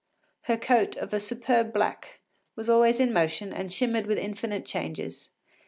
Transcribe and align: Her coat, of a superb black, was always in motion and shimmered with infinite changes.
Her 0.45 0.57
coat, 0.57 0.95
of 0.97 1.13
a 1.13 1.19
superb 1.19 1.71
black, 1.71 2.21
was 2.55 2.71
always 2.71 2.99
in 2.99 3.13
motion 3.13 3.53
and 3.53 3.71
shimmered 3.71 4.07
with 4.07 4.17
infinite 4.17 4.65
changes. 4.65 5.29